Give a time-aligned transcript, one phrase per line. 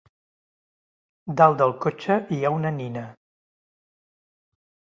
[1.41, 3.07] Dalt del cotxe hi ha una nina.